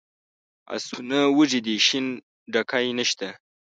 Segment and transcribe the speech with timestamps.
[0.75, 2.05] آسونه وږي دي شین
[2.53, 3.27] ډکی نشته.